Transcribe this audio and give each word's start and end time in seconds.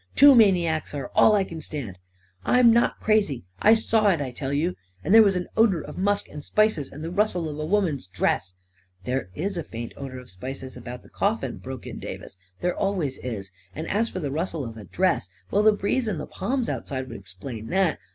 Two 0.15 0.33
maniacs 0.33 0.95
are 0.95 1.11
all 1.13 1.35
I 1.35 1.43
can 1.43 1.61
stand..."" 1.61 1.99
I'm 2.43 2.73
not 2.73 2.99
crazy! 2.99 3.45
I 3.61 3.75
saw 3.75 4.09
it, 4.09 4.19
I 4.19 4.31
tell 4.31 4.51
you... 4.51 4.73
and 5.03 5.13
there 5.13 5.21
was 5.21 5.35
an 5.35 5.47
odor 5.55 5.79
of 5.79 5.95
musk 5.99 6.27
and 6.27 6.43
spices... 6.43 6.89
and 6.89 7.03
the 7.03 7.11
rustle 7.11 7.47
of 7.47 7.59
a 7.59 7.65
woman's 7.67 8.07
dress..."" 8.07 8.55
There 9.05 9.29
is 9.35 9.57
a 9.57 9.63
faint 9.63 9.93
odor 9.95 10.17
of 10.17 10.31
spices 10.31 10.75
about 10.75 11.03
the 11.03 11.09
coffin," 11.09 11.57
broke 11.57 11.85
in 11.85 11.99
Davis; 11.99 12.37
"there 12.61 12.75
always 12.75 13.19
is; 13.19 13.51
and 13.75 13.87
as 13.91 14.09
for 14.09 14.19
the 14.19 14.31
rustle 14.31 14.65
of 14.67 14.75
a 14.75 14.85
dress— 14.85 15.29
well, 15.51 15.61
the 15.61 15.71
breeze 15.71 16.07
in 16.07 16.17
the 16.17 16.25
palms 16.25 16.67
outside 16.67 17.07
would 17.07 17.19
explain 17.19 17.67
that." 17.67 17.99